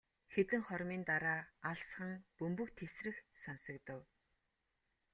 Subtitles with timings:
[0.33, 4.01] Хэдэн хормын дараа алсхан бөмбөг тэсрэх сонсогдов.